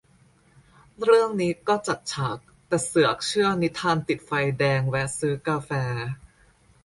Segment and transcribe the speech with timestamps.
[1.03, 5.71] เรื่องนี้ก็จัดฉาก แต่เสือกเชื่อนิทานติดไฟแดงแวะซื้อกาแฟ